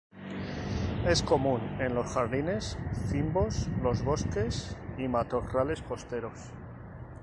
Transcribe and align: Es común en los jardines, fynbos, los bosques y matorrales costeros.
Es 1.07 1.21
común 1.21 1.61
en 1.79 1.93
los 1.93 2.07
jardines, 2.15 2.75
fynbos, 3.11 3.69
los 3.83 4.03
bosques 4.03 4.75
y 4.97 5.07
matorrales 5.07 5.83
costeros. 5.83 6.39